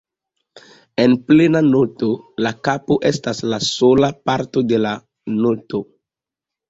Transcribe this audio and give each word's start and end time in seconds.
En 1.03 1.11
plena 1.27 1.61
noto, 1.67 2.09
la 2.45 2.53
kapo 2.69 2.97
estas 3.11 3.43
la 3.55 3.61
sola 3.67 4.11
parto 4.31 4.65
de 4.73 4.81
la 4.87 4.95
noto. 5.45 5.83